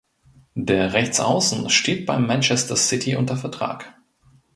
Der 0.55 0.93
Rechtsaußen 0.93 1.69
steht 1.69 2.07
bei 2.07 2.17
Manchester 2.17 2.75
City 2.75 3.15
unter 3.17 3.37
Vertrag. 3.37 3.93